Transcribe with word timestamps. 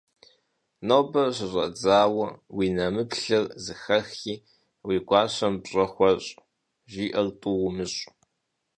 -Нобэ 0.87 1.23
щыщӀэдзауэ 1.35 2.27
уи 2.55 2.67
нэмыплъыр 2.75 3.45
зыхэни, 3.63 4.35
уи 4.87 4.97
гуащэм 5.07 5.55
пщӀэ 5.63 5.85
хуэщӀ, 5.93 6.31
жиӀэр 6.91 7.27
тӀу 7.39 7.55
умыщӀ. 7.67 8.01